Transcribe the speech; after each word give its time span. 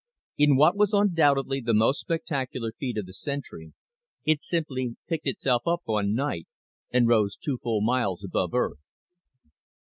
In 0.39 0.55
what 0.55 0.75
was 0.75 0.93
undoubtedly 0.95 1.61
the 1.61 1.75
most 1.75 1.99
spectacular 1.99 2.71
feat 2.71 2.97
of 2.97 3.05
the 3.05 3.13
century, 3.13 3.73
it 4.25 4.41
simply 4.41 4.95
picked 5.07 5.27
itself 5.27 5.61
up 5.67 5.81
one 5.85 6.15
night 6.15 6.47
and 6.89 7.07
rose 7.07 7.35
two 7.37 7.59
full 7.61 7.81
miles 7.81 8.23
above 8.23 8.55
Earth! 8.55 8.79